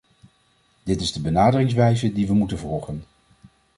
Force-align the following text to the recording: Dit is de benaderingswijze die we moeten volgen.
Dit 0.83 1.01
is 1.01 1.13
de 1.13 1.21
benaderingswijze 1.21 2.13
die 2.13 2.27
we 2.27 2.33
moeten 2.33 2.57
volgen. 2.59 3.03